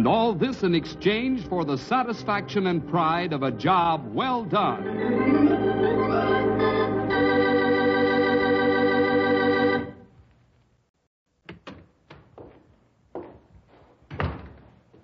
[0.00, 4.82] And all this in exchange for the satisfaction and pride of a job well done.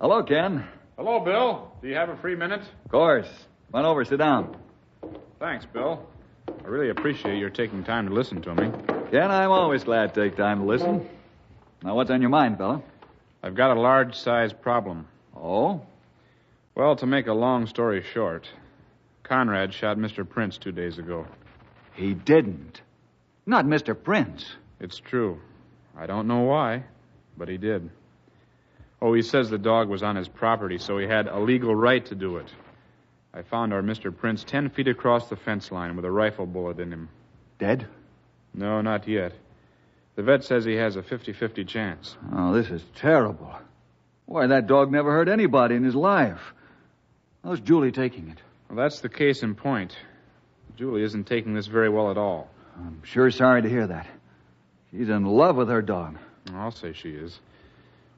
[0.01, 0.67] Hello, Ken.
[0.97, 1.71] Hello, Bill.
[1.83, 2.63] Do you have a free minute?
[2.87, 3.29] Of course.
[3.75, 4.57] Run over, sit down.
[5.39, 6.07] Thanks, Bill.
[6.49, 8.71] I really appreciate your taking time to listen to me.
[9.11, 11.07] Ken, I'm always glad to take time to listen.
[11.83, 12.83] Now, what's on your mind, fella?
[13.47, 15.07] I've got a large size problem.
[15.37, 15.81] Oh?
[16.75, 18.51] Well, to make a long story short,
[19.23, 20.29] Conrad shot Mr.
[20.29, 21.29] Prince two days ago.
[21.95, 22.83] He didn't.
[23.47, 23.97] Not Mr.
[23.97, 24.57] Prince.
[24.81, 25.41] It's true.
[25.97, 26.87] I don't know why,
[27.39, 27.89] but he did.
[29.01, 32.05] Oh, he says the dog was on his property, so he had a legal right
[32.07, 32.53] to do it.
[33.33, 34.15] I found our Mr.
[34.15, 37.09] Prince ten feet across the fence line with a rifle bullet in him.
[37.61, 37.87] Dead?
[38.53, 39.35] No, not yet.
[40.17, 42.17] The vet says he has a 50 50 chance.
[42.35, 43.55] Oh, this is terrible.
[44.25, 46.41] Why, that dog never hurt anybody in his life.
[47.45, 48.39] How's Julie taking it?
[48.69, 49.97] Well, that's the case in point.
[50.77, 52.51] Julie isn't taking this very well at all.
[52.77, 54.07] I'm sure sorry to hear that.
[54.91, 56.19] She's in love with her dog.
[56.53, 57.39] I'll say she is.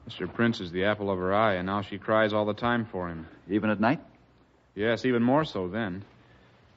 [0.09, 0.31] Mr.
[0.33, 3.09] Prince is the apple of her eye, and now she cries all the time for
[3.09, 3.27] him.
[3.49, 3.99] Even at night?
[4.73, 6.03] Yes, even more so then.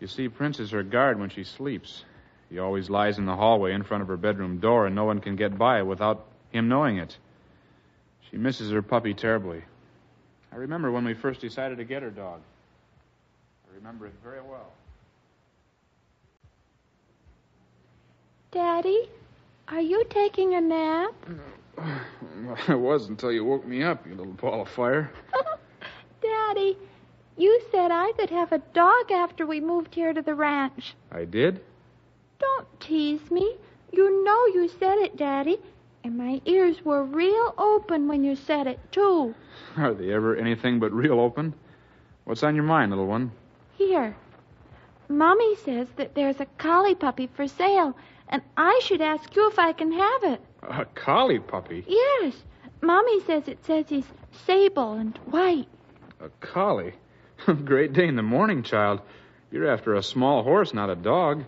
[0.00, 2.04] You see, Prince is her guard when she sleeps.
[2.52, 5.20] He always lies in the hallway in front of her bedroom door, and no one
[5.20, 7.16] can get by without him knowing it.
[8.30, 9.64] She misses her puppy terribly.
[10.52, 12.42] I remember when we first decided to get her dog.
[13.66, 14.70] I remember it very well.
[18.50, 19.08] Daddy,
[19.68, 21.14] are you taking a nap?
[22.68, 25.10] I was until you woke me up, you little ball of fire.
[26.20, 26.76] Daddy,
[27.38, 30.94] you said I could have a dog after we moved here to the ranch.
[31.10, 31.62] I did?
[32.62, 33.56] Don't tease me.
[33.90, 35.58] You know you said it, Daddy.
[36.04, 39.34] And my ears were real open when you said it, too.
[39.76, 41.54] Are they ever anything but real open?
[42.24, 43.32] What's on your mind, little one?
[43.76, 44.14] Here.
[45.08, 47.96] Mommy says that there's a collie puppy for sale,
[48.28, 50.40] and I should ask you if I can have it.
[50.62, 51.84] A collie puppy?
[51.88, 52.34] Yes.
[52.80, 54.06] Mommy says it says he's
[54.46, 55.68] sable and white.
[56.20, 56.94] A collie?
[57.64, 59.00] Great day in the morning, child.
[59.50, 61.44] You're after a small horse, not a dog.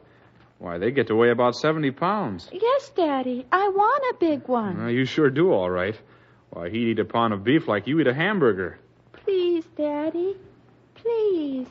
[0.59, 2.49] Why, they get to weigh about 70 pounds.
[2.53, 3.45] Yes, Daddy.
[3.53, 4.79] I want a big one.
[4.79, 5.99] Well, you sure do, all right.
[6.51, 8.79] Why, he'd eat a pound of beef like you eat a hamburger.
[9.13, 10.37] Please, Daddy.
[10.95, 11.67] Please.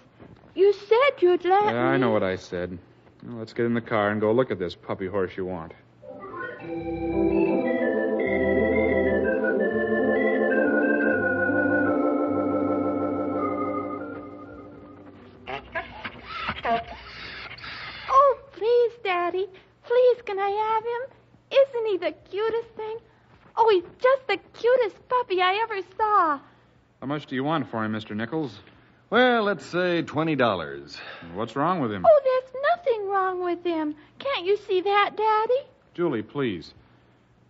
[0.55, 1.77] You said you'd let Yeah, me.
[1.79, 2.77] I know what I said.
[3.25, 5.71] Well, let's get in the car and go look at this puppy horse you want.
[27.13, 28.15] Much do you want for him, Mr.
[28.15, 28.57] Nichols?
[29.11, 30.97] Well, let's say $20.
[31.35, 32.03] What's wrong with him?
[32.03, 33.93] Oh, there's nothing wrong with him.
[34.17, 35.69] Can't you see that, Daddy?
[35.93, 36.73] Julie, please.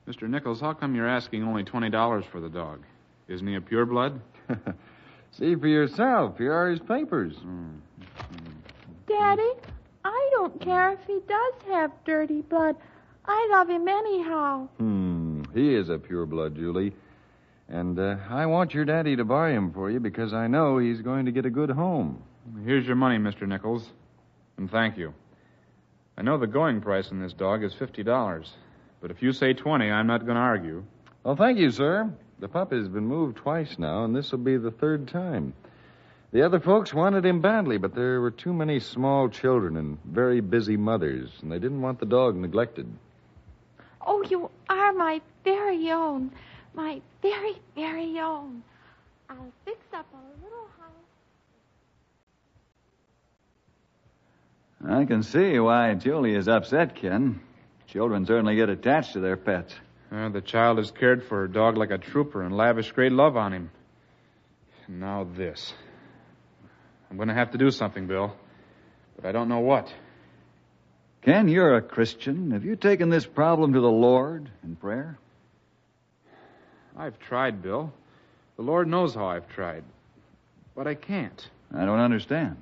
[0.05, 0.27] Mr.
[0.27, 2.83] Nichols, how come you're asking only $20 for the dog?
[3.29, 4.19] Isn't he a pureblood?
[5.31, 6.37] See for yourself.
[6.37, 7.37] Here are his papers.
[9.07, 9.51] Daddy,
[10.03, 12.75] I don't care if he does have dirty blood.
[13.25, 14.67] I love him anyhow.
[14.77, 15.43] Hmm.
[15.53, 16.91] He is a pureblood, Julie.
[17.69, 21.01] And uh, I want your daddy to buy him for you because I know he's
[21.01, 22.21] going to get a good home.
[22.65, 23.47] Here's your money, Mr.
[23.47, 23.87] Nichols.
[24.57, 25.13] And thank you.
[26.17, 28.47] I know the going price on this dog is $50.
[29.01, 30.83] But if you say 20, I'm not going to argue.
[31.23, 32.11] Well, thank you, sir.
[32.39, 35.53] The pup has been moved twice now, and this will be the third time.
[36.31, 40.41] The other folks wanted him badly, but there were too many small children and very
[40.41, 42.91] busy mothers, and they didn't want the dog neglected.
[44.05, 46.31] Oh, you are my very own.
[46.73, 48.63] My very, very own.
[49.29, 50.91] I'll fix up a little house.
[54.85, 57.39] I can see why Julie is upset, Ken.
[57.87, 59.73] Children certainly get attached to their pets.
[60.11, 63.37] Uh, the child has cared for her dog like a trooper and lavished great love
[63.37, 63.71] on him.
[64.87, 65.73] And now this.
[67.09, 68.35] I'm going to have to do something, Bill.
[69.15, 69.93] But I don't know what.
[71.21, 72.51] Ken, you're a Christian.
[72.51, 75.17] Have you taken this problem to the Lord in prayer?
[76.97, 77.91] I've tried, Bill.
[78.55, 79.83] The Lord knows how I've tried.
[80.75, 81.47] But I can't.
[81.73, 82.61] I don't understand.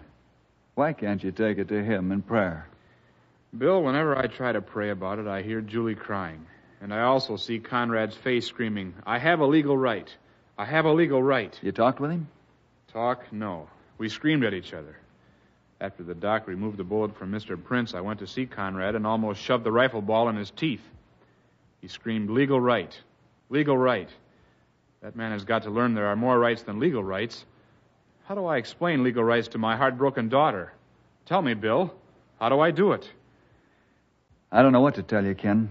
[0.75, 2.68] Why can't you take it to Him in prayer?
[3.57, 6.45] Bill, whenever I try to pray about it, I hear Julie crying.
[6.81, 10.10] And I also see Conrad's face screaming, I have a legal right.
[10.57, 11.57] I have a legal right.
[11.62, 12.28] You talked with him?
[12.94, 13.31] Talk?
[13.31, 13.68] No.
[13.98, 14.95] We screamed at each other.
[15.80, 17.62] After the doc removed the bullet from Mr.
[17.62, 20.81] Prince, I went to see Conrad and almost shoved the rifle ball in his teeth.
[21.81, 22.95] He screamed, Legal right.
[23.51, 24.07] Legal right.
[25.01, 27.44] That man has got to learn there are more rights than legal rights.
[28.24, 30.71] How do I explain legal rights to my heartbroken daughter?
[31.25, 31.94] Tell me, Bill.
[32.39, 33.06] How do I do it?
[34.53, 35.69] I don't know what to tell you, Ken,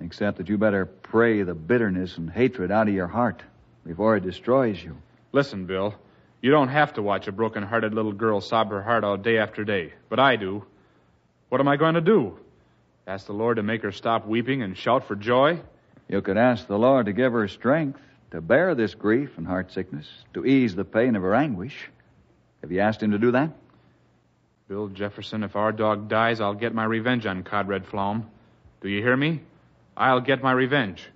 [0.00, 3.40] except that you better pray the bitterness and hatred out of your heart
[3.86, 4.96] before it destroys you.
[5.30, 5.94] Listen, Bill.
[6.42, 9.38] You don't have to watch a broken hearted little girl sob her heart out day
[9.38, 10.64] after day, but I do.
[11.50, 12.36] What am I going to do?
[13.06, 15.60] Ask the Lord to make her stop weeping and shout for joy?
[16.10, 18.00] You could ask the Lord to give her strength
[18.32, 21.88] to bear this grief and heart sickness, to ease the pain of her anguish.
[22.62, 23.52] Have you asked him to do that?
[24.66, 28.28] Bill Jefferson, if our dog dies, I'll get my revenge on Conrad Flom.
[28.80, 29.40] Do you hear me?
[29.96, 31.08] I'll get my revenge.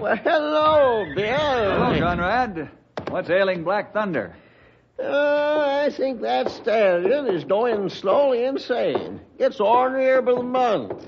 [0.00, 1.36] Well, hello, Bill.
[1.36, 2.70] Hello, Conrad.
[3.08, 4.34] What's ailing Black Thunder?
[4.98, 9.20] Uh, I think that stallion is going slowly insane.
[9.38, 11.04] Gets ornerier by the month.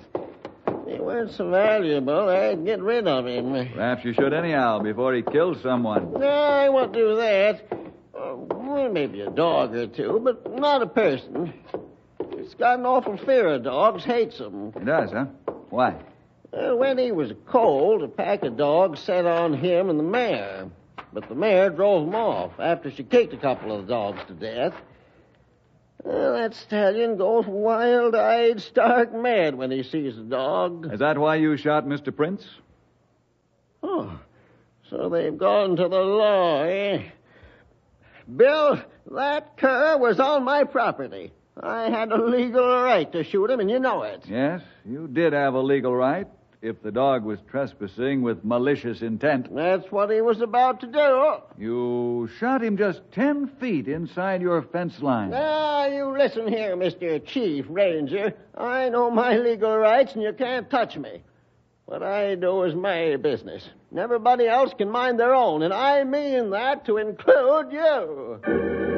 [0.86, 3.52] He weren't so valuable, I'd get rid of him.
[3.72, 6.12] Perhaps you should anyhow before he kills someone.
[6.12, 7.62] No, I won't do that.
[8.14, 11.54] Uh, well, maybe a dog or two, but not a person.
[12.36, 14.74] He's got an awful fear of dogs, hates them.
[14.78, 15.26] He does, huh?
[15.70, 15.96] Why?
[16.52, 20.68] Uh, when he was cold, a pack of dogs set on him and the mare.
[21.12, 24.34] But the mare drove him off after she kicked a couple of the dogs to
[24.34, 24.74] death.
[26.04, 30.92] Well, that stallion goes wild-eyed, stark mad when he sees a dog.
[30.92, 32.14] Is that why you shot Mr.
[32.14, 32.44] Prince?
[33.82, 34.18] Oh,
[34.90, 37.02] so they've gone to the law, eh?
[38.36, 38.80] Bill,
[39.12, 41.32] that cur was on my property.
[41.60, 44.24] I had a legal right to shoot him, and you know it.
[44.26, 46.26] Yes, you did have a legal right
[46.62, 49.52] if the dog was trespassing with malicious intent.
[49.54, 51.36] That's what he was about to do.
[51.58, 55.30] You shot him just ten feet inside your fence line.
[55.30, 57.24] Now, you listen here, Mr.
[57.26, 58.32] Chief Ranger.
[58.56, 61.22] I know my legal rights, and you can't touch me.
[61.86, 63.68] What I do is my business.
[63.90, 68.91] And everybody else can mind their own, and I mean that to include you.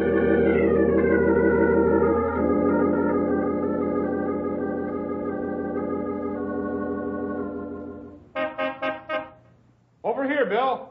[10.45, 10.89] Here, Bill.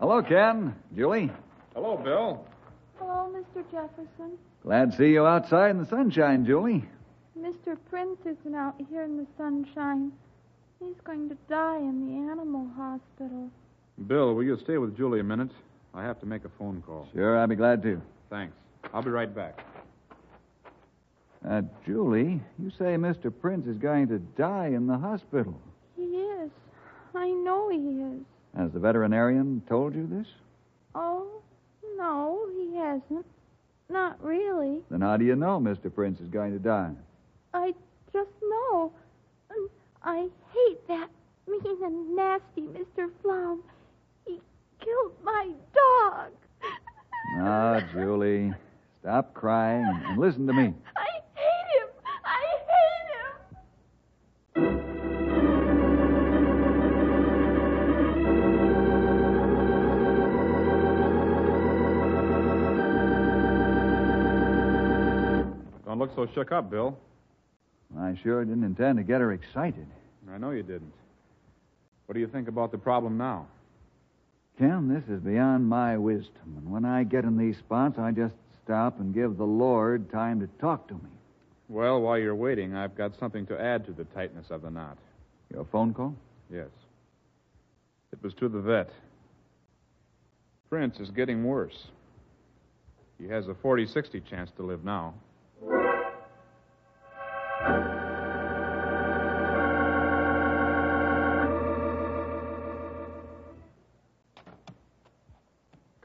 [0.00, 0.74] Hello, Ken.
[0.94, 1.30] Julie.
[1.74, 2.46] Hello, Bill.
[2.98, 3.64] Hello, Mr.
[3.70, 4.38] Jefferson.
[4.62, 6.84] Glad to see you outside in the sunshine, Julie.
[7.38, 7.76] Mr.
[7.90, 10.12] Prince isn't out here in the sunshine.
[10.78, 13.50] He's going to die in the animal hospital.
[14.06, 15.50] Bill, will you stay with Julie a minute?
[15.94, 17.08] I have to make a phone call.
[17.14, 18.00] Sure, I'd be glad to.
[18.28, 18.54] Thanks.
[18.92, 19.60] I'll be right back.
[21.48, 23.32] Uh, Julie, you say Mr.
[23.40, 25.60] Prince is going to die in the hospital.
[25.94, 26.50] He is.
[27.14, 28.22] I know he is.
[28.56, 30.26] Has the veterinarian told you this?
[30.94, 31.26] Oh,
[31.96, 33.26] no, he hasn't.
[33.90, 34.80] Not really.
[34.90, 35.94] Then how do you know Mr.
[35.94, 36.92] Prince is going to die?
[37.52, 37.74] I
[38.12, 38.92] just know.
[40.02, 41.08] I hate that
[41.46, 43.10] mean and nasty Mr.
[43.22, 43.62] Flom.
[44.26, 44.40] He
[44.80, 46.32] killed my dog.
[47.40, 48.52] Ah, Julie,
[49.00, 50.74] stop crying and, and listen to me.
[66.14, 66.96] So shook up, Bill.
[67.98, 69.86] I sure didn't intend to get her excited.
[70.32, 70.92] I know you didn't.
[72.06, 73.46] What do you think about the problem now?
[74.58, 76.56] Ken, this is beyond my wisdom.
[76.56, 80.40] And when I get in these spots, I just stop and give the Lord time
[80.40, 81.10] to talk to me.
[81.68, 84.98] Well, while you're waiting, I've got something to add to the tightness of the knot.
[85.52, 86.14] Your phone call?
[86.52, 86.68] Yes.
[88.12, 88.90] It was to the vet.
[90.68, 91.86] Prince is getting worse.
[93.18, 95.14] He has a 40 60 chance to live now.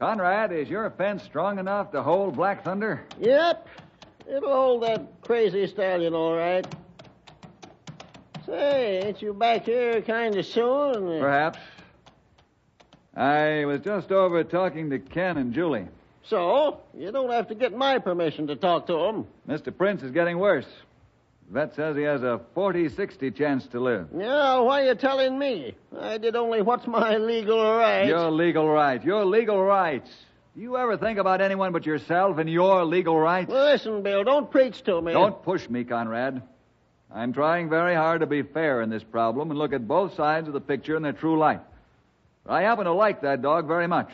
[0.00, 3.04] Conrad, is your fence strong enough to hold Black Thunder?
[3.20, 3.68] Yep.
[4.26, 6.66] It'll hold that crazy stallion all right.
[8.46, 11.20] Say, ain't you back here kind of soon?
[11.20, 11.58] Perhaps.
[13.14, 15.88] I was just over talking to Ken and Julie.
[16.22, 19.26] So, you don't have to get my permission to talk to them.
[19.46, 19.76] Mr.
[19.76, 20.66] Prince is getting worse.
[21.50, 24.08] Vet says he has a 40 60 chance to live.
[24.16, 25.74] Yeah, why are you telling me?
[25.98, 28.06] I did only what's my legal right.
[28.06, 29.02] Your legal right.
[29.02, 30.10] Your legal rights.
[30.54, 33.50] Do you ever think about anyone but yourself and your legal rights?
[33.50, 35.12] Listen, Bill, don't preach to me.
[35.12, 36.42] Don't push me, Conrad.
[37.12, 40.46] I'm trying very hard to be fair in this problem and look at both sides
[40.46, 41.60] of the picture in their true light.
[42.44, 44.10] But I happen to like that dog very much.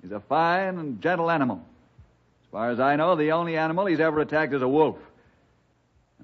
[0.00, 1.56] He's a fine and gentle animal.
[2.44, 4.96] As far as I know, the only animal he's ever attacked is a wolf.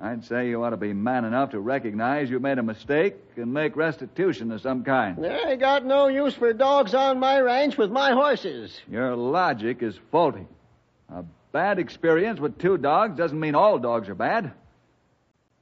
[0.01, 3.53] I'd say you ought to be man enough to recognize you made a mistake and
[3.53, 5.25] make restitution of some kind.
[5.27, 8.81] I got no use for dogs on my ranch with my horses.
[8.89, 10.47] Your logic is faulty.
[11.13, 14.53] A bad experience with two dogs doesn't mean all dogs are bad.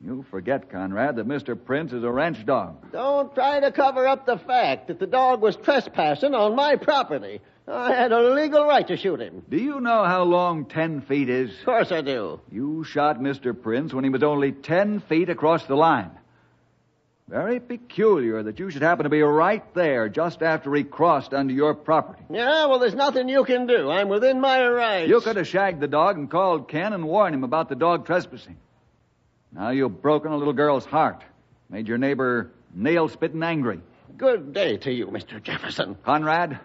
[0.04, 1.56] You forget, Conrad, that Mr.
[1.62, 2.92] Prince is a ranch dog.
[2.92, 7.40] Don't try to cover up the fact that the dog was trespassing on my property.
[7.66, 9.42] I had a legal right to shoot him.
[9.48, 11.50] Do you know how long ten feet is?
[11.60, 12.40] Of course I do.
[12.52, 13.60] You shot Mr.
[13.60, 16.10] Prince when he was only ten feet across the line.
[17.28, 21.52] Very peculiar that you should happen to be right there just after he crossed onto
[21.54, 22.22] your property.
[22.30, 23.90] Yeah, well, there's nothing you can do.
[23.90, 25.08] I'm within my rights.
[25.08, 28.06] You could have shagged the dog and called Ken and warned him about the dog
[28.06, 28.58] trespassing.
[29.52, 31.22] Now you've broken a little girl's heart,
[31.70, 33.80] made your neighbor nail spitting angry.
[34.16, 35.42] Good day to you, Mr.
[35.42, 35.96] Jefferson.
[36.04, 36.58] Conrad,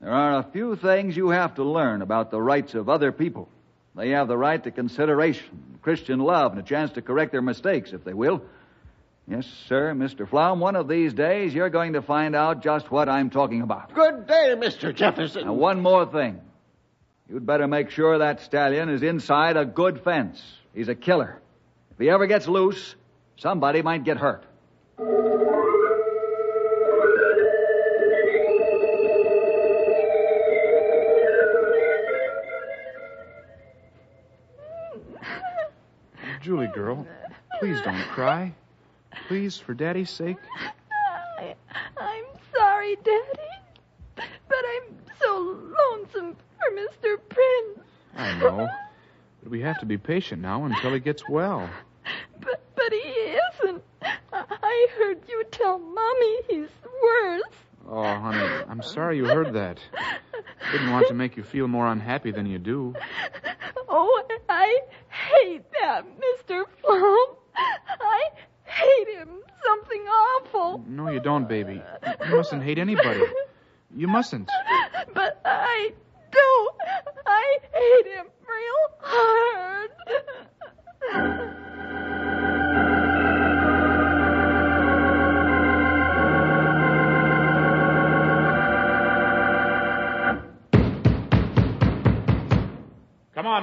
[0.00, 3.48] there are a few things you have to learn about the rights of other people.
[3.94, 7.92] They have the right to consideration, Christian love, and a chance to correct their mistakes
[7.92, 8.42] if they will.
[9.28, 10.28] Yes, sir, Mr.
[10.28, 13.94] Flom, one of these days you're going to find out just what I'm talking about.
[13.94, 14.94] Good day, Mr.
[14.94, 15.44] Jefferson.
[15.44, 16.40] Now, one more thing.
[17.28, 20.42] You'd better make sure that stallion is inside a good fence.
[20.74, 21.40] He's a killer.
[22.00, 22.94] If he ever gets loose,
[23.36, 24.46] somebody might get hurt.
[36.40, 37.06] Julie, girl,
[37.58, 38.54] please don't cry.
[39.28, 40.38] Please, for Daddy's sake.
[41.38, 41.54] I,
[41.98, 42.24] I'm
[42.56, 43.50] sorry, Daddy.
[44.16, 45.58] But I'm so
[45.92, 47.18] lonesome for Mr.
[47.28, 47.86] Prince.
[48.16, 48.70] I know.
[49.42, 51.68] But we have to be patient now until he gets well.
[52.40, 53.82] But, but he isn't.
[54.02, 56.68] I, I heard you tell Mommy he's
[57.02, 57.42] worse.
[57.88, 59.78] Oh, honey, I'm sorry you heard that.
[60.72, 62.94] Didn't want to make you feel more unhappy than you do.
[63.88, 66.64] Oh, I hate that Mr.
[66.80, 67.36] Flom.
[67.56, 68.22] I
[68.64, 69.28] hate him.
[69.66, 70.84] Something awful.
[70.86, 71.82] No, you don't, baby.
[72.28, 73.22] You mustn't hate anybody.
[73.96, 74.48] You mustn't.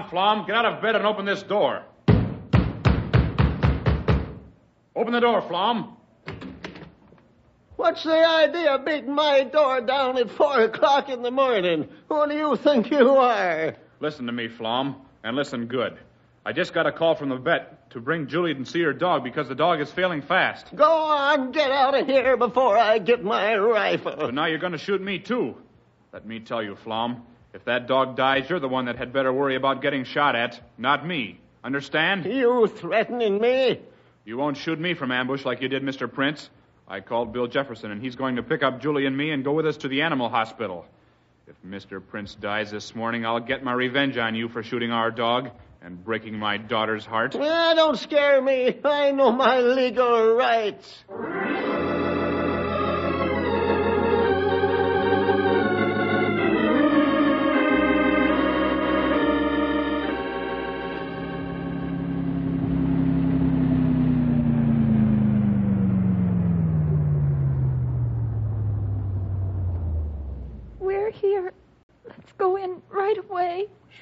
[0.09, 0.45] Flom.
[0.45, 1.83] Get out of bed and open this door.
[4.95, 5.95] Open the door, Flom.
[7.75, 11.87] What's the idea of beating my door down at four o'clock in the morning?
[12.09, 13.75] Who do you think you are?
[13.99, 15.97] Listen to me, Flom, and listen good.
[16.43, 19.23] I just got a call from the vet to bring Julie and see her dog
[19.23, 20.75] because the dog is failing fast.
[20.75, 24.15] Go on, get out of here before I get my rifle.
[24.17, 25.55] But now you're going to shoot me, too.
[26.11, 27.23] Let me tell you, Flom,
[27.53, 30.61] if that dog dies, you're the one that had better worry about getting shot at,
[30.77, 31.39] not me.
[31.63, 32.25] Understand?
[32.25, 33.79] You threatening me?
[34.25, 36.11] You won't shoot me from ambush like you did Mr.
[36.11, 36.49] Prince.
[36.87, 39.53] I called Bill Jefferson, and he's going to pick up Julie and me and go
[39.53, 40.85] with us to the animal hospital.
[41.47, 42.01] If Mr.
[42.05, 45.49] Prince dies this morning, I'll get my revenge on you for shooting our dog
[45.81, 47.35] and breaking my daughter's heart.
[47.39, 48.77] Ah, don't scare me.
[48.83, 51.03] I know my legal rights.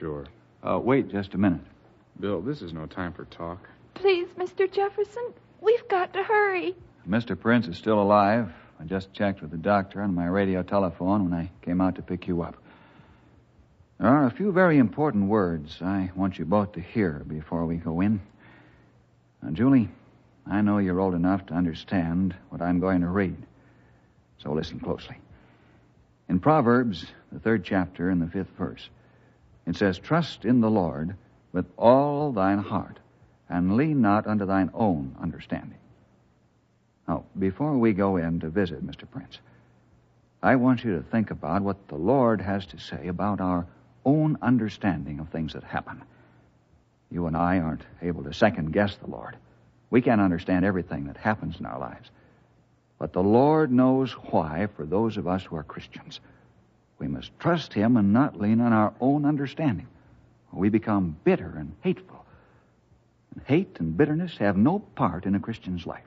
[0.05, 0.27] Sure.
[0.61, 1.61] Uh, wait just a minute.
[2.19, 3.67] Bill, this is no time for talk.
[3.95, 4.71] Please, Mr.
[4.71, 6.75] Jefferson, we've got to hurry.
[7.09, 7.39] Mr.
[7.39, 8.53] Prince is still alive.
[8.79, 12.03] I just checked with the doctor on my radio telephone when I came out to
[12.03, 12.55] pick you up.
[13.99, 17.77] There are a few very important words I want you both to hear before we
[17.77, 18.21] go in.
[19.41, 19.89] Now, Julie,
[20.45, 23.37] I know you're old enough to understand what I'm going to read.
[24.37, 25.17] So listen closely.
[26.29, 28.87] In Proverbs, the third chapter and the fifth verse,
[29.65, 31.15] it says, Trust in the Lord
[31.51, 32.99] with all thine heart,
[33.49, 35.77] and lean not unto thine own understanding.
[37.07, 39.09] Now, before we go in to visit Mr.
[39.09, 39.39] Prince,
[40.41, 43.65] I want you to think about what the Lord has to say about our
[44.05, 46.03] own understanding of things that happen.
[47.09, 49.37] You and I aren't able to second guess the Lord.
[49.89, 52.09] We can't understand everything that happens in our lives.
[52.97, 56.19] But the Lord knows why for those of us who are Christians.
[56.99, 59.87] We must trust Him and not lean on our own understanding.
[60.51, 62.25] We become bitter and hateful.
[63.33, 66.03] And hate and bitterness have no part in a Christian's life.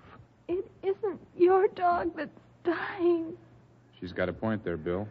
[0.48, 3.36] It isn't your dog that's dying.
[4.00, 5.06] She's got a point there, Bill.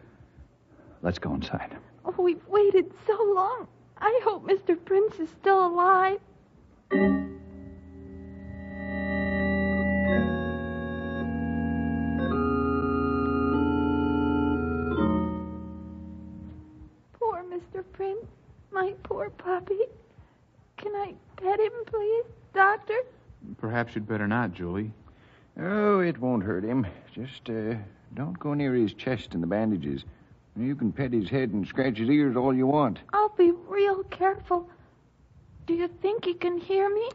[1.02, 1.76] Let's go inside.
[2.04, 3.68] Oh, we've waited so long.
[3.98, 4.76] I hope Mr.
[4.84, 6.18] Prince is still alive.
[23.68, 24.92] Perhaps you'd better not, Julie.
[25.60, 26.86] Oh, it won't hurt him.
[27.14, 27.74] Just uh,
[28.14, 30.04] don't go near his chest and the bandages.
[30.56, 32.98] You can pet his head and scratch his ears all you want.
[33.12, 34.70] I'll be real careful.
[35.66, 37.10] Do you think he can hear me?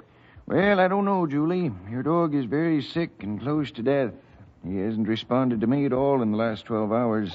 [0.45, 1.71] Well, I don't know, Julie.
[1.89, 4.11] Your dog is very sick and close to death.
[4.63, 7.31] He hasn't responded to me at all in the last 12 hours.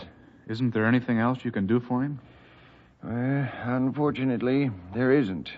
[0.47, 2.21] Isn't there anything else you can do for him?
[3.03, 5.51] Well, unfortunately, there isn't.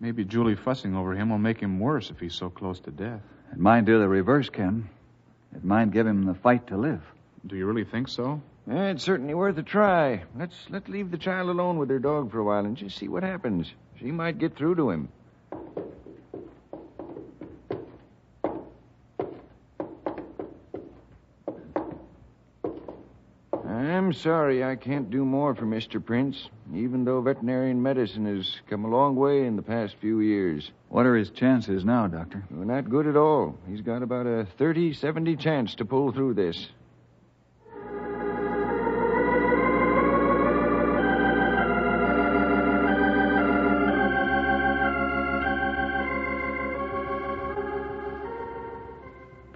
[0.00, 3.20] Maybe Julie fussing over him will make him worse if he's so close to death.
[3.52, 4.88] It might do the reverse, Ken.
[5.54, 7.02] It might give him the fight to live.
[7.46, 8.40] Do you really think so?
[8.70, 10.22] Eh, it's certainly worth a try.
[10.36, 13.08] Let's let's leave the child alone with her dog for a while and just see
[13.08, 13.72] what happens.
[13.98, 15.08] She might get through to him.
[23.64, 26.04] I'm sorry I can't do more for Mr.
[26.04, 30.70] Prince, even though veterinarian medicine has come a long way in the past few years.
[30.88, 32.44] What are his chances now, Doctor?
[32.50, 33.56] Well, not good at all.
[33.68, 36.68] He's got about a 30 70 chance to pull through this.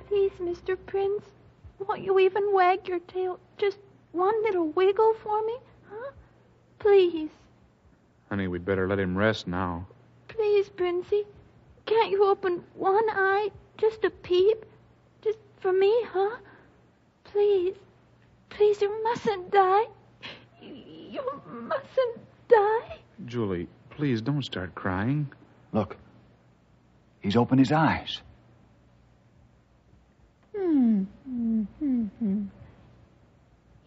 [0.09, 0.77] Please, Mr.
[0.87, 1.25] Prince,
[1.79, 3.79] won't you even wag your tail just
[4.13, 5.57] one little wiggle for me?
[5.89, 6.11] Huh?
[6.79, 7.31] Please,
[8.29, 9.87] Honey, we'd better let him rest now.
[10.29, 11.25] please, Princey.
[11.87, 14.65] Can't you open one eye just a peep?
[15.23, 16.37] Just for me, huh?
[17.25, 17.75] Please,
[18.51, 19.85] please, you mustn't die.
[20.63, 20.75] You,
[21.11, 21.21] you
[21.51, 22.19] mustn't
[22.49, 22.99] die.
[23.27, 25.29] Julie, please don't start crying.
[25.73, 25.97] Look.
[27.21, 28.21] He's opened his eyes.
[30.57, 31.03] Hmm.
[31.25, 32.43] hmm, hmm, hmm.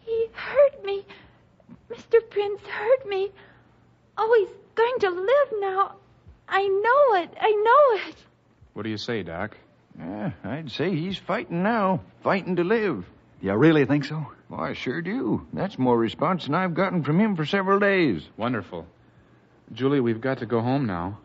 [0.05, 1.05] He hurt me.
[1.89, 2.19] Mr.
[2.29, 3.31] Prince hurt me.
[4.17, 5.95] Oh, he's going to live now.
[6.47, 7.33] I know it.
[7.39, 8.15] I know it.
[8.73, 9.57] What do you say, Doc?
[9.97, 13.05] Yeah, I'd say he's fighting now, fighting to live.
[13.41, 14.25] You really think so?
[14.49, 15.45] Well, I sure do.
[15.53, 18.23] That's more response than I've gotten from him for several days.
[18.37, 18.87] Wonderful.
[19.71, 21.19] Julie, we've got to go home now.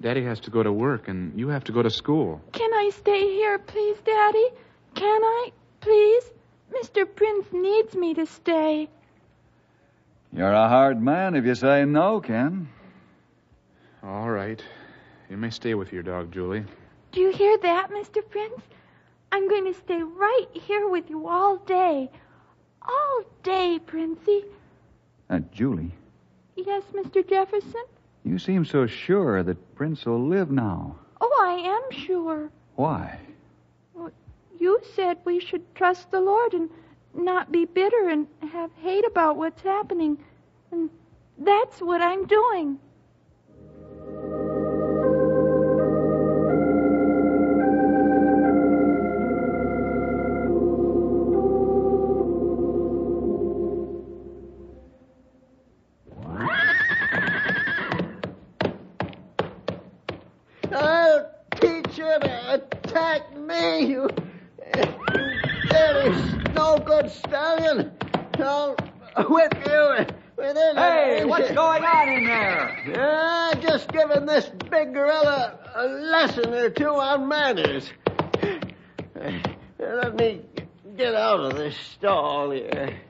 [0.00, 2.40] Daddy has to go to work, and you have to go to school.
[2.52, 4.48] Can I stay here, please, Daddy?
[4.94, 5.52] Can I?
[7.04, 7.08] Please?
[7.08, 7.16] Mr.
[7.16, 8.88] Prince needs me to stay.
[10.32, 12.68] You're a hard man if you say no, Ken.
[14.02, 14.62] All right.
[15.28, 16.64] You may stay with your dog, Julie.
[17.12, 18.18] Do you hear that, Mr.
[18.28, 18.60] Prince?
[19.30, 22.10] I'm going to stay right here with you all day.
[22.82, 24.44] All day, Princey.
[25.30, 25.92] Uh, Julie,
[26.56, 27.26] Yes, Mr.
[27.26, 27.84] Jefferson?
[28.24, 30.96] you seem so sure that Prince will live now.
[31.20, 32.50] Oh, I am sure.
[32.76, 33.18] Why?
[34.58, 36.68] You said we should trust the Lord and
[37.14, 40.18] not be bitter and have hate about what's happening.
[40.70, 40.90] And
[41.38, 42.78] that's what I'm doing.
[60.74, 64.08] I'll teach to attack me, you,
[66.72, 67.92] no good stallion.
[68.38, 68.76] I'll
[69.28, 70.06] whip you
[70.36, 72.82] within Hey, what's going on in there?
[72.88, 77.90] Yeah, just giving this big gorilla a lesson or two on manners.
[79.78, 83.00] Let me get get out of this stall here.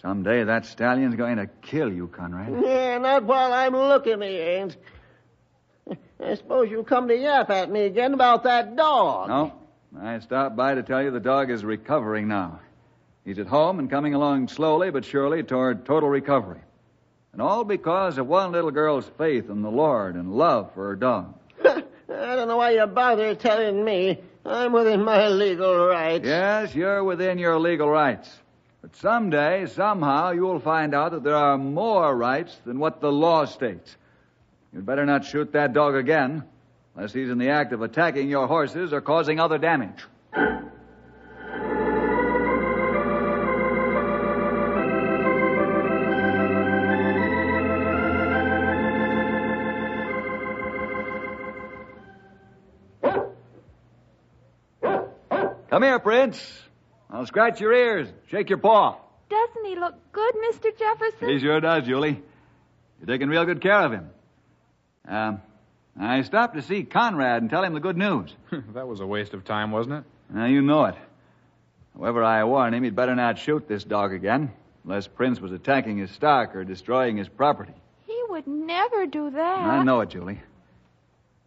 [0.00, 2.62] Someday that stallion's going to kill you, Conrad.
[2.64, 4.76] Yeah, not while I'm looking, he ain't.
[6.22, 9.28] I suppose you'll come to yap at me again about that dog.
[9.28, 9.52] No,
[9.98, 12.60] I stopped by to tell you the dog is recovering now.
[13.24, 16.60] He's at home and coming along slowly but surely toward total recovery.
[17.32, 20.96] And all because of one little girl's faith in the Lord and love for her
[20.96, 21.34] dog.
[21.64, 24.20] I don't know why you bother telling me.
[24.44, 26.26] I'm within my legal rights.
[26.26, 28.28] Yes, you're within your legal rights.
[28.82, 33.44] But someday, somehow, you'll find out that there are more rights than what the law
[33.44, 33.96] states.
[34.72, 36.44] You'd better not shoot that dog again,
[36.94, 40.04] unless he's in the act of attacking your horses or causing other damage.
[55.70, 56.62] Come here, Prince.
[57.08, 58.98] I'll scratch your ears, shake your paw.
[59.28, 60.76] Doesn't he look good, Mr.
[60.78, 61.28] Jefferson?
[61.28, 62.22] He sure does, Julie.
[62.98, 64.10] You're taking real good care of him.
[65.08, 65.42] Um,
[65.98, 68.34] I stopped to see Conrad and tell him the good news.
[68.74, 70.04] that was a waste of time, wasn't it?
[70.34, 70.94] Now, you know it.
[71.96, 74.52] However, I warn him he'd better not shoot this dog again,
[74.84, 77.74] unless Prince was attacking his stock or destroying his property.
[78.06, 79.58] He would never do that.
[79.58, 80.40] I know it, Julie.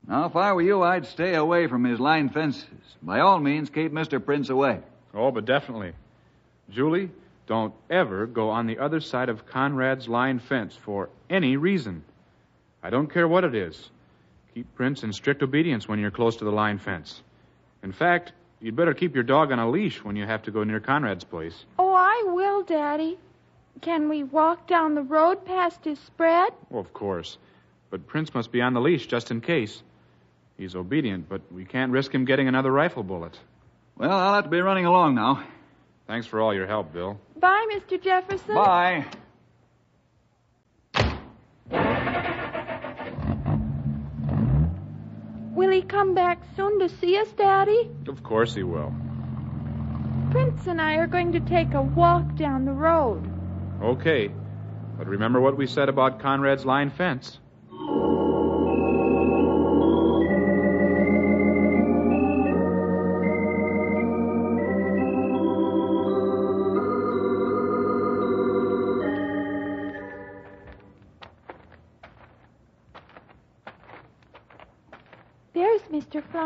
[0.08, 2.68] Now, if I were you, I'd stay away from his line fences.
[3.02, 4.24] By all means, keep Mr.
[4.24, 4.80] Prince away.
[5.14, 5.94] Oh, but definitely.
[6.70, 7.10] Julie,
[7.48, 12.04] don't ever go on the other side of Conrad's line fence for any reason.
[12.84, 13.90] I don't care what it is.
[14.54, 17.22] Keep Prince in strict obedience when you're close to the line fence.
[17.82, 20.64] In fact, you'd better keep your dog on a leash when you have to go
[20.64, 21.66] near Conrad's place.
[21.80, 23.18] Oh, I will, Daddy.
[23.82, 26.54] Can we walk down the road past his spread?
[26.72, 27.38] Oh, of course.
[27.90, 29.82] But Prince must be on the leash just in case.
[30.58, 33.40] He's obedient, but we can't risk him getting another rifle bullet.
[33.98, 35.44] Well, I'll have to be running along now.
[36.06, 37.20] Thanks for all your help, Bill.
[37.40, 38.02] Bye, Mr.
[38.02, 38.56] Jefferson.
[38.56, 39.06] Bye.
[45.74, 47.90] He come back soon to see us, Daddy?
[48.08, 48.92] Of course he will.
[50.30, 53.22] Prince and I are going to take a walk down the road.
[53.82, 54.32] Okay.
[54.98, 57.40] But remember what we said about Conrad's line fence.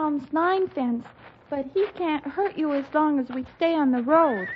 [0.08, 0.34] Mr.
[0.34, 1.06] Line fence,
[1.50, 4.48] but he can't hurt you as long as we stay on the road.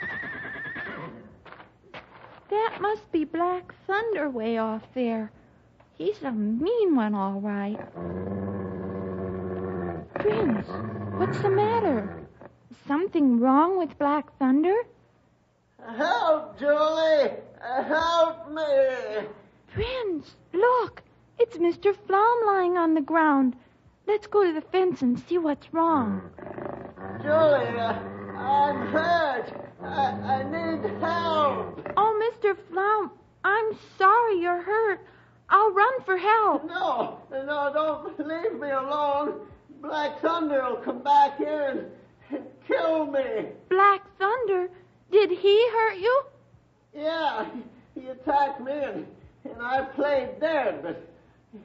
[2.50, 5.32] That must be Black Thunder way off there.
[5.98, 7.80] He's a mean one, all right.
[10.16, 10.68] Prince,
[11.18, 12.26] what's the matter?
[12.88, 14.76] Something wrong with Black Thunder?
[15.98, 17.32] Help, Julie!
[17.62, 19.28] Help me!
[19.74, 21.04] Prince, look!
[21.40, 21.96] It's Mr.
[22.08, 23.56] Flom lying on the ground.
[24.08, 26.22] Let's go to the fence and see what's wrong.
[27.22, 27.94] Julie, uh,
[28.38, 29.54] I'm hurt.
[29.82, 31.88] I, I need help.
[31.98, 32.56] Oh, Mr.
[32.70, 33.12] Flom,
[33.44, 35.00] I'm sorry you're hurt.
[35.50, 36.66] I'll run for help.
[36.66, 39.42] No, no, don't leave me alone.
[39.82, 41.90] Black Thunder will come back here
[42.32, 43.48] and, kill me.
[43.70, 44.70] Black Thunder?
[45.12, 46.24] Did he hurt you?
[46.96, 47.46] Yeah,
[47.96, 49.06] he attacked me and,
[49.44, 51.11] and I played dead, but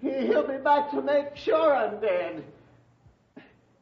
[0.01, 2.45] he'll be back to make sure I'm dead.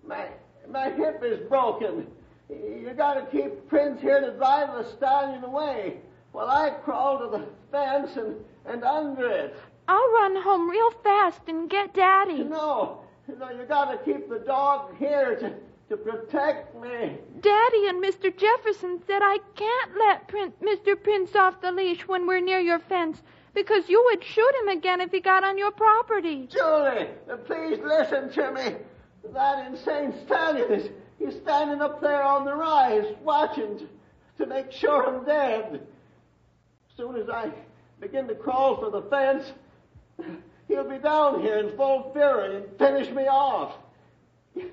[0.06, 0.26] My
[0.68, 2.06] my hip is broken.
[2.48, 5.98] You gotta keep Prince here to drive the stallion away
[6.32, 8.36] while I crawl to the fence and,
[8.66, 9.56] and under it.
[9.88, 12.44] I'll run home real fast and get Daddy.
[12.44, 13.00] No,
[13.38, 15.54] no, you gotta keep the dog here to,
[15.88, 17.16] to protect me.
[17.40, 18.34] Daddy and Mr.
[18.34, 21.02] Jefferson said I can't let Prince, Mr.
[21.02, 23.22] Prince off the leash when we're near your fence
[23.54, 26.48] because you would shoot him again if he got on your property.
[26.50, 27.08] Julie,
[27.46, 28.76] please listen to me.
[29.32, 33.88] That insane stallion is he's standing up there on the rise, watching to,
[34.38, 35.74] to make sure I'm dead.
[35.74, 37.50] As soon as I
[38.00, 39.52] begin to crawl for the fence,
[40.68, 43.74] he'll be down here in full fury and finish me off.
[44.54, 44.70] You,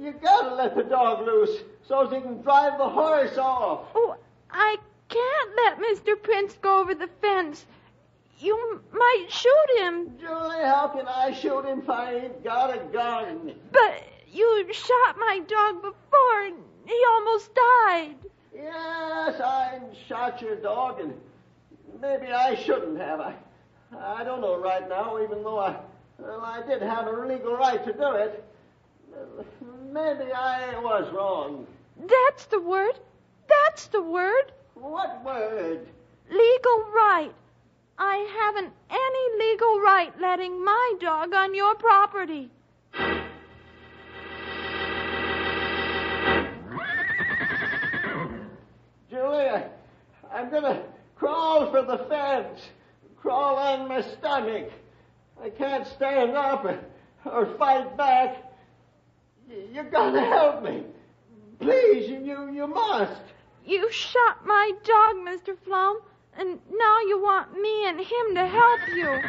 [0.00, 3.88] you gotta let the dog loose so he can drive the horse off.
[3.94, 4.16] Oh,
[4.50, 4.76] I
[5.08, 6.20] can't let Mr.
[6.20, 7.66] Prince go over the fence.
[8.40, 12.78] You might shoot him, Julie, how can I shoot him if I ain't got a
[12.90, 13.54] gun?
[13.70, 18.14] but you shot my dog before and he almost died.
[18.54, 21.12] Yes, I shot your dog, and
[22.00, 23.20] maybe I shouldn't have.
[23.20, 23.34] I,
[23.98, 25.76] I don't know right now, even though I,
[26.18, 28.44] well, I did have a legal right to do it.
[29.92, 31.66] maybe I was wrong.
[32.08, 32.98] That's the word.
[33.48, 34.52] That's the word.
[34.74, 35.86] What word?
[36.30, 37.32] Legal right.
[38.02, 42.50] I haven't any legal right letting my dog on your property.
[49.10, 49.68] Julia,
[50.32, 50.82] I'm gonna
[51.14, 52.70] crawl for the fence.
[53.20, 54.70] Crawl on my stomach.
[55.42, 56.64] I can't stand up
[57.26, 58.50] or, fight back.
[59.70, 60.84] You're gonna help me.
[61.58, 63.20] Please, you, you must.
[63.66, 65.54] You shot my dog, Mr.
[65.66, 66.00] Flom,
[66.38, 69.20] and now you want me and him to help you.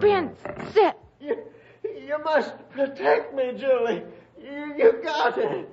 [0.00, 0.38] Prince,
[0.72, 0.96] sit.
[1.20, 1.38] You,
[1.84, 4.02] you must protect me, Julie.
[4.42, 5.68] You, you got it.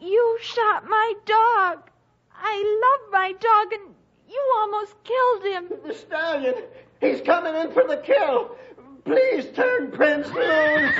[0.00, 1.90] You shot my dog.
[2.34, 3.94] I love my dog, and
[4.28, 5.68] you almost killed him.
[5.86, 6.54] The stallion,
[7.00, 8.56] he's coming in for the kill.
[9.04, 10.94] Please turn Prince loose.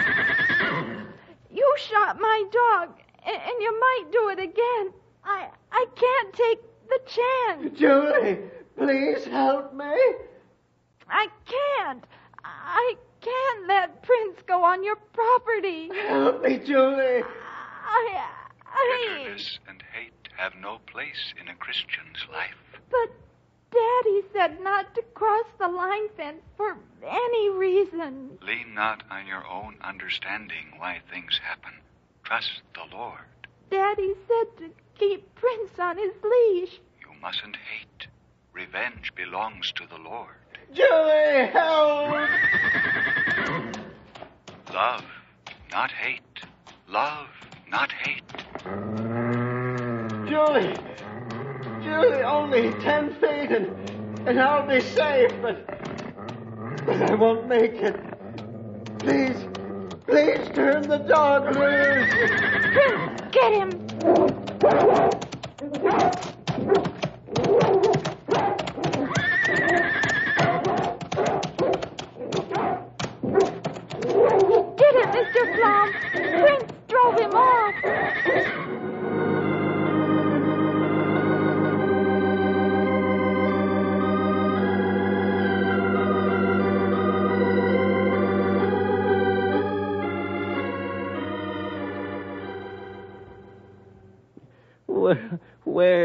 [1.52, 4.92] You shot my dog, and, and you might do it again.
[5.24, 7.78] I I can't take the chance.
[7.78, 8.38] Julie,
[8.76, 9.94] please help me.
[11.08, 12.04] I can't.
[12.44, 15.90] I can't let Prince go on your property.
[16.08, 17.22] Help me, Julie.
[17.22, 18.28] I
[18.66, 19.24] I.
[19.24, 22.80] Bitterness and hate have no place in a Christian's life.
[22.90, 23.10] But
[23.70, 28.38] Daddy said not to cross the line fence for any reason.
[28.42, 31.74] Lean not on your own understanding why things happen.
[32.30, 33.18] Trust the Lord.
[33.72, 36.78] Daddy said to keep Prince on his leash.
[37.00, 38.06] You mustn't hate.
[38.52, 40.36] Revenge belongs to the Lord.
[40.72, 42.30] Julie, help.
[44.72, 45.04] Love,
[45.72, 46.20] not hate.
[46.88, 47.26] Love,
[47.68, 48.22] not hate.
[50.28, 50.76] Julie.
[51.82, 55.66] Julie, only ten feet and, and I'll be safe, but,
[56.86, 57.98] but I won't make it.
[59.00, 59.36] Please,
[60.10, 62.12] please turn the dog loose.
[63.30, 63.70] Get him.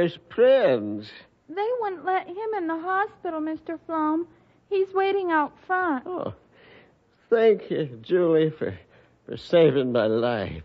[0.06, 1.10] Where's Prince?
[1.50, 3.80] They wouldn't let him in the hospital, Mr.
[3.88, 4.28] Flom.
[4.70, 6.06] He's waiting out front.
[6.06, 6.34] Oh,
[7.32, 8.78] thank you, Julie, for,
[9.26, 10.64] for saving my life.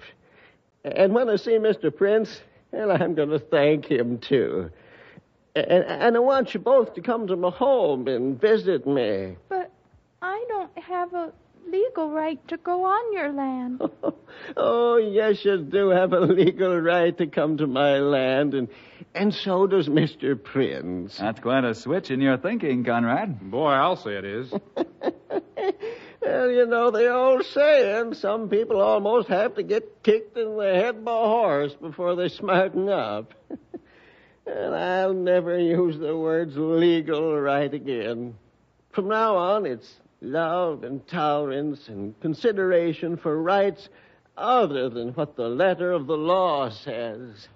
[0.84, 1.94] And when I see Mr.
[1.94, 4.70] Prince, well, I'm going to thank him, too.
[5.54, 9.36] And, and I want you both to come to my home and visit me.
[9.48, 9.70] But
[10.20, 11.32] I don't have a
[11.70, 13.82] legal right to go on your land.
[14.56, 18.68] oh, yes, you do have a legal right to come to my land, and,
[19.14, 20.42] and so does Mr.
[20.42, 21.16] Prince.
[21.18, 23.50] That's quite a switch in your thinking, Conrad.
[23.50, 24.52] Boy, I'll say it is.
[26.22, 30.74] Well, you know the old saying, some people almost have to get kicked in the
[30.74, 33.32] head by a horse before they smarten up.
[34.46, 38.34] and I'll never use the words legal right again.
[38.92, 43.88] From now on, it's love and tolerance and consideration for rights
[44.36, 47.48] other than what the letter of the law says.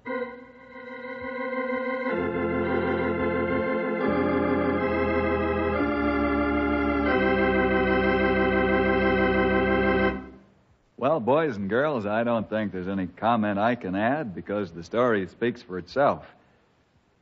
[10.96, 14.82] Well, boys and girls, I don't think there's any comment I can add because the
[14.82, 16.24] story speaks for itself.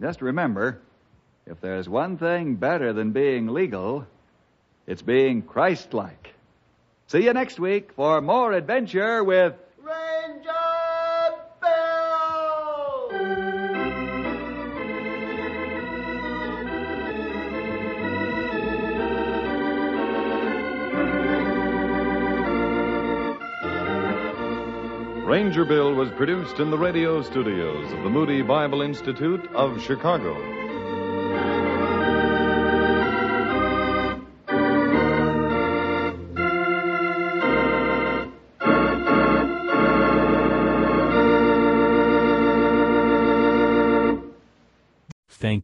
[0.01, 0.81] Just remember,
[1.47, 4.07] if there's one thing better than being legal,
[4.93, 6.35] it's being Christ-like.
[7.07, 10.53] See you next week for more adventure with Ranger
[11.63, 11.67] Bill!
[25.27, 30.62] Ranger Bill was produced in the radio studios of the Moody Bible Institute of Chicago.